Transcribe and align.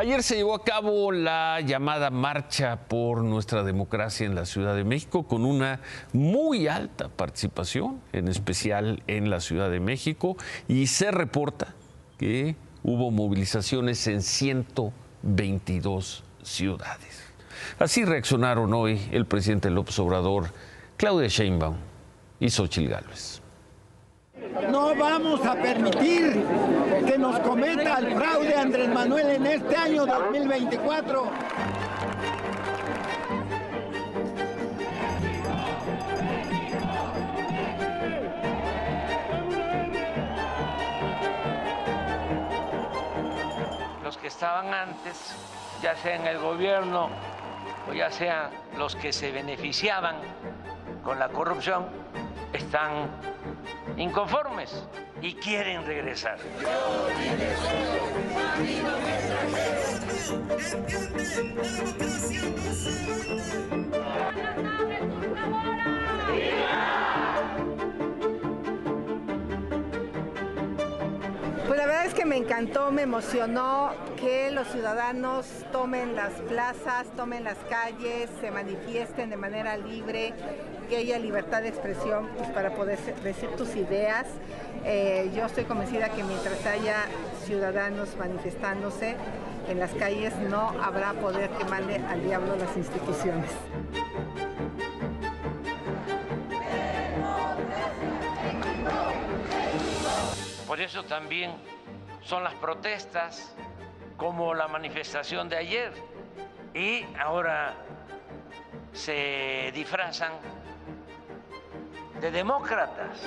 Ayer 0.00 0.22
se 0.22 0.36
llevó 0.36 0.54
a 0.54 0.64
cabo 0.64 1.12
la 1.12 1.60
llamada 1.60 2.08
Marcha 2.08 2.88
por 2.88 3.22
nuestra 3.22 3.62
democracia 3.62 4.24
en 4.24 4.34
la 4.34 4.46
Ciudad 4.46 4.74
de 4.74 4.82
México 4.82 5.24
con 5.24 5.44
una 5.44 5.80
muy 6.14 6.68
alta 6.68 7.10
participación, 7.10 8.00
en 8.14 8.28
especial 8.28 9.02
en 9.08 9.28
la 9.28 9.40
Ciudad 9.40 9.70
de 9.70 9.78
México, 9.78 10.38
y 10.68 10.86
se 10.86 11.10
reporta 11.10 11.74
que 12.16 12.56
hubo 12.82 13.10
movilizaciones 13.10 14.06
en 14.06 14.22
122 14.22 16.24
ciudades. 16.42 17.22
Así 17.78 18.06
reaccionaron 18.06 18.72
hoy 18.72 19.06
el 19.12 19.26
presidente 19.26 19.68
López 19.68 19.98
Obrador, 19.98 20.46
Claudia 20.96 21.28
Sheinbaum 21.28 21.76
y 22.40 22.48
Xochitl 22.48 22.88
Gálvez. 22.88 23.42
No 24.70 24.94
vamos 24.94 25.44
a 25.44 25.54
permitir 25.56 26.42
cometa 27.60 27.98
el 27.98 28.14
fraude 28.14 28.56
Andrés 28.56 28.88
Manuel 28.88 29.30
en 29.30 29.46
este 29.46 29.76
año 29.76 30.06
2024. 30.06 31.30
Los 44.02 44.16
que 44.16 44.28
estaban 44.28 44.72
antes, 44.72 45.36
ya 45.82 45.94
sea 45.96 46.16
en 46.16 46.26
el 46.26 46.38
gobierno 46.38 47.10
o 47.88 47.92
ya 47.92 48.10
sean 48.10 48.50
los 48.78 48.96
que 48.96 49.12
se 49.12 49.30
beneficiaban 49.32 50.16
con 51.04 51.18
la 51.18 51.28
corrupción, 51.28 51.99
están 52.52 53.08
inconformes 53.96 54.86
y 55.22 55.34
quieren 55.34 55.84
regresar. 55.86 56.38
Pues 71.66 71.78
la 71.78 71.86
verdad 71.86 72.06
es 72.06 72.14
que 72.14 72.24
me 72.24 72.36
encantó, 72.36 72.90
me 72.90 73.02
emocionó 73.02 73.92
que 74.16 74.50
los 74.50 74.66
ciudadanos 74.68 75.46
tomen 75.72 76.16
las 76.16 76.32
plazas, 76.32 77.06
tomen 77.16 77.44
las 77.44 77.58
calles, 77.68 78.28
se 78.40 78.50
manifiesten 78.50 79.30
de 79.30 79.36
manera 79.36 79.76
libre, 79.76 80.34
que 80.90 80.96
haya 80.96 81.18
libertad 81.20 81.62
de 81.62 81.68
expresión 81.68 82.28
pues, 82.36 82.50
para 82.50 82.74
poder 82.74 82.98
decir 83.22 83.48
tus 83.50 83.76
ideas. 83.76 84.26
Eh, 84.84 85.30
yo 85.34 85.46
estoy 85.46 85.64
convencida 85.64 86.08
que 86.08 86.24
mientras 86.24 86.66
haya 86.66 87.04
ciudadanos 87.44 88.16
manifestándose 88.16 89.16
en 89.68 89.78
las 89.78 89.92
calles 89.92 90.36
no 90.36 90.70
habrá 90.82 91.12
poder 91.14 91.48
que 91.50 91.64
mande 91.66 91.96
al 91.96 92.24
diablo 92.24 92.56
las 92.56 92.76
instituciones. 92.76 93.50
Por 100.66 100.80
eso 100.80 101.04
también 101.04 101.52
son 102.22 102.42
las 102.42 102.54
protestas 102.54 103.54
como 104.16 104.54
la 104.54 104.66
manifestación 104.66 105.48
de 105.48 105.56
ayer 105.56 105.92
y 106.74 107.04
ahora 107.16 107.76
se 108.92 109.70
disfrazan 109.72 110.32
de 112.20 112.30
demócratas. 112.30 113.18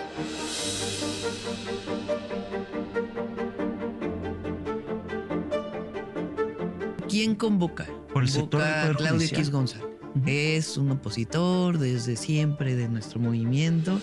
¿Quién 7.09 7.35
convoca? 7.35 7.87
Por 8.13 8.23
el 8.23 8.29
sector 8.29 8.61
del 8.61 8.69
Convoca 8.69 8.81
Poder 8.81 8.95
Claudio 8.97 9.17
Judicial. 9.17 9.39
X 9.39 9.51
González. 9.51 9.87
Es 10.27 10.77
un 10.77 10.91
opositor 10.91 11.79
desde 11.79 12.15
siempre 12.15 12.75
de 12.75 12.87
nuestro 12.87 13.19
movimiento 13.19 13.99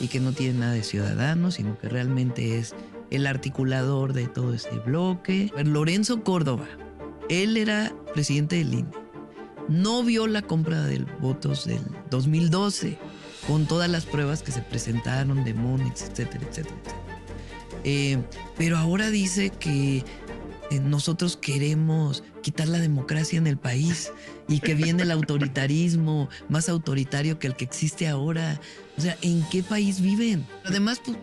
y 0.00 0.08
que 0.08 0.18
no 0.18 0.32
tiene 0.32 0.58
nada 0.58 0.72
de 0.72 0.82
ciudadano, 0.82 1.52
sino 1.52 1.78
que 1.78 1.88
realmente 1.88 2.58
es 2.58 2.74
el 3.10 3.26
articulador 3.28 4.14
de 4.14 4.26
todo 4.26 4.52
ese 4.52 4.76
bloque. 4.84 5.52
Lorenzo 5.64 6.24
Córdoba, 6.24 6.66
él 7.28 7.56
era 7.56 7.94
presidente 8.12 8.56
del 8.56 8.74
INE. 8.74 8.90
No 9.68 10.02
vio 10.02 10.26
la 10.26 10.42
compra 10.42 10.82
de 10.82 11.06
votos 11.20 11.66
del 11.66 11.82
2012 12.10 12.98
con 13.46 13.66
todas 13.66 13.90
las 13.90 14.04
pruebas 14.04 14.42
que 14.42 14.52
se 14.52 14.62
presentaron 14.62 15.44
de 15.44 15.54
Múnich, 15.54 16.02
etcétera, 16.02 16.44
etcétera, 16.48 16.76
etcétera. 16.82 17.04
Eh, 17.84 18.18
pero 18.56 18.78
ahora 18.78 19.10
dice 19.10 19.50
que 19.50 20.04
eh, 20.70 20.80
nosotros 20.80 21.36
queremos 21.36 22.24
quitar 22.42 22.68
la 22.68 22.78
democracia 22.78 23.38
en 23.38 23.46
el 23.46 23.58
país 23.58 24.10
y 24.48 24.60
que 24.60 24.74
viene 24.74 25.02
el 25.02 25.10
autoritarismo 25.10 26.28
más 26.48 26.68
autoritario 26.68 27.38
que 27.38 27.46
el 27.46 27.56
que 27.56 27.64
existe 27.64 28.08
ahora. 28.08 28.60
O 28.96 29.00
sea, 29.00 29.16
¿en 29.22 29.42
qué 29.50 29.62
país 29.62 30.00
viven? 30.00 30.46
Además, 30.64 31.00
pues, 31.04 31.18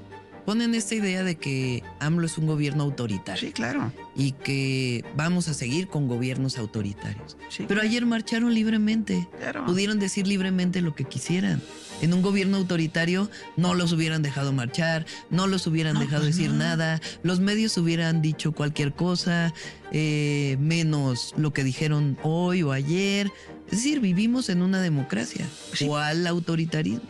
ponen 0.46 0.76
esta 0.76 0.96
idea 0.96 1.24
de 1.24 1.36
que 1.36 1.84
AMLO 2.00 2.26
es 2.26 2.38
un 2.38 2.48
gobierno 2.48 2.84
autoritario 2.84 3.48
Sí, 3.48 3.54
claro. 3.54 3.92
y 4.16 4.32
que 4.34 5.04
vamos 5.16 5.48
a 5.48 5.54
seguir 5.54 5.88
con 5.88 6.08
gobiernos 6.08 6.58
autoritarios. 6.58 7.38
Sí, 7.50 7.66
Pero 7.68 7.82
ayer 7.82 8.06
marcharon 8.06 8.54
libremente, 8.54 9.28
claro. 9.40 9.66
pudieron 9.66 10.00
decir 10.00 10.28
libremente 10.28 10.82
lo 10.82 10.96
que 10.96 11.04
quisieran. 11.06 11.62
En 12.02 12.14
un 12.14 12.22
gobierno 12.24 12.58
autoritario 12.58 13.30
no 13.58 13.76
los 13.76 13.92
hubieran 13.94 14.24
dejado 14.24 14.52
marchar, 14.54 15.06
no 15.30 15.46
los 15.46 15.68
hubieran 15.68 15.94
No, 15.94 16.00
dejado 16.00 16.24
pues 16.24 16.36
decir 16.36 16.52
no. 16.52 16.58
nada, 16.58 17.00
los 17.22 17.40
medios 17.40 17.78
hubieran 17.78 18.22
dicho 18.24 18.54
cualquier 18.54 18.94
cosa, 18.94 19.54
eh, 19.92 20.58
menos 20.60 21.34
lo 21.38 21.54
que 21.54 21.64
dijeron 21.64 22.18
hoy 22.24 22.64
o 22.64 22.72
ayer. 22.72 23.32
Es 23.68 23.78
decir, 23.78 24.00
vivimos 24.00 24.50
en 24.50 24.64
una 24.64 24.82
democracia. 24.82 25.46
Sí. 25.74 25.88
¿O 25.88 25.96
al 25.98 26.26
autoritarismo? 26.28 27.02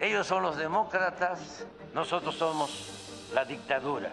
Ellos 0.00 0.26
son 0.26 0.42
los 0.42 0.56
demócratas, 0.56 1.66
nosotros 1.92 2.34
somos 2.34 3.28
la 3.34 3.44
dictadura. 3.44 4.10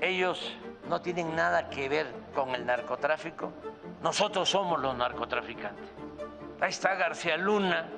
Ellos 0.00 0.52
no 0.88 1.00
tienen 1.00 1.34
nada 1.34 1.68
que 1.68 1.88
ver 1.88 2.12
con 2.32 2.54
el 2.54 2.64
narcotráfico, 2.64 3.52
nosotros 4.02 4.48
somos 4.48 4.80
los 4.80 4.96
narcotraficantes. 4.96 5.88
Ahí 6.60 6.70
está 6.70 6.94
García 6.94 7.36
Luna, 7.36 7.88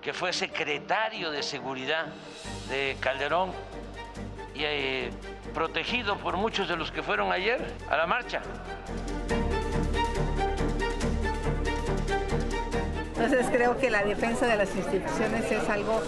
que 0.00 0.14
fue 0.14 0.32
secretario 0.32 1.30
de 1.30 1.42
seguridad 1.42 2.06
de 2.70 2.96
Calderón 2.98 3.52
y 4.54 4.64
eh, 4.64 5.10
protegido 5.52 6.16
por 6.16 6.38
muchos 6.38 6.66
de 6.66 6.76
los 6.76 6.90
que 6.90 7.02
fueron 7.02 7.30
ayer 7.30 7.74
a 7.90 7.96
la 7.98 8.06
marcha. 8.06 8.40
Entonces 13.32 13.56
creo 13.56 13.78
que 13.78 13.88
la 13.88 14.04
defensa 14.04 14.46
de 14.46 14.56
las 14.56 14.76
instituciones 14.76 15.50
es 15.50 15.66
algo 15.70 16.02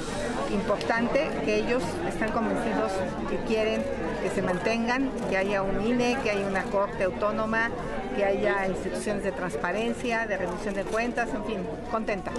importante, 0.52 1.30
que 1.46 1.56
ellos 1.56 1.82
están 2.06 2.30
convencidos 2.32 2.92
que 3.30 3.38
quieren 3.48 3.82
que 4.22 4.28
se 4.28 4.42
mantengan, 4.42 5.10
que 5.30 5.38
haya 5.38 5.62
un 5.62 5.80
INE, 5.86 6.18
que 6.22 6.32
haya 6.32 6.46
una 6.46 6.64
corte 6.64 7.04
autónoma, 7.04 7.70
que 8.14 8.26
haya 8.26 8.66
instituciones 8.66 9.24
de 9.24 9.32
transparencia, 9.32 10.26
de 10.26 10.36
rendición 10.36 10.74
de 10.74 10.82
cuentas, 10.84 11.30
en 11.34 11.46
fin, 11.46 11.66
contenta. 11.90 12.30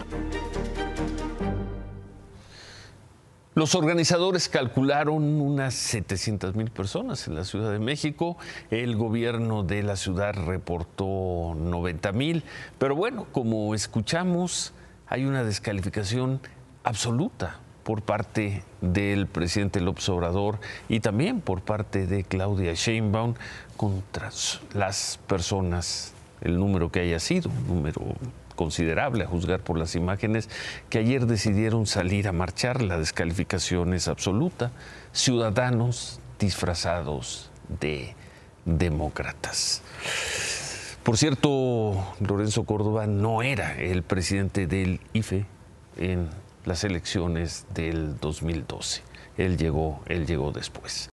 Los 3.55 3.73
organizadores 3.73 4.49
calcularon 4.49 5.23
unas 5.39 5.75
700 5.75 6.55
mil 6.55 6.69
personas 6.71 7.25
en 7.29 7.35
la 7.35 7.45
Ciudad 7.45 7.71
de 7.71 7.79
México. 7.79 8.35
El 8.69 8.97
gobierno 8.97 9.63
de 9.63 9.81
la 9.81 9.95
ciudad 9.95 10.33
reportó 10.33 11.55
90 11.55 12.11
mil. 12.11 12.43
Pero 12.77 12.97
bueno, 12.97 13.27
como 13.31 13.73
escuchamos, 13.73 14.73
hay 15.07 15.23
una 15.23 15.45
descalificación 15.45 16.41
absoluta 16.83 17.59
por 17.83 18.01
parte 18.01 18.61
del 18.81 19.25
presidente 19.25 19.79
López 19.79 20.09
Obrador 20.09 20.59
y 20.89 20.99
también 20.99 21.39
por 21.39 21.61
parte 21.61 22.07
de 22.07 22.25
Claudia 22.25 22.73
Sheinbaum 22.73 23.35
contra 23.77 24.31
las 24.73 25.17
personas, 25.27 26.13
el 26.41 26.59
número 26.59 26.91
que 26.91 26.99
haya 26.99 27.21
sido, 27.21 27.49
número 27.69 28.01
considerable 28.55 29.23
a 29.23 29.27
juzgar 29.27 29.59
por 29.59 29.77
las 29.77 29.95
imágenes 29.95 30.49
que 30.89 30.99
ayer 30.99 31.25
decidieron 31.25 31.85
salir 31.85 32.27
a 32.27 32.31
marchar. 32.31 32.81
La 32.81 32.97
descalificación 32.97 33.93
es 33.93 34.07
absoluta. 34.07 34.71
Ciudadanos 35.11 36.19
disfrazados 36.39 37.51
de 37.79 38.15
demócratas. 38.65 39.81
Por 41.03 41.17
cierto, 41.17 42.15
Lorenzo 42.19 42.63
Córdoba 42.63 43.05
no 43.05 43.43
era 43.43 43.79
el 43.79 44.01
presidente 44.01 44.65
del 44.65 44.99
IFE 45.13 45.45
en 45.97 46.29
las 46.65 46.83
elecciones 46.83 47.67
del 47.73 48.19
2012. 48.19 49.03
Él 49.37 49.57
llegó, 49.57 50.01
él 50.07 50.25
llegó 50.25 50.51
después. 50.51 51.09